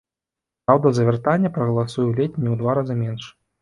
[0.67, 3.35] Праўда, за вяртанне прагаласуе ледзь не ў два разы менш.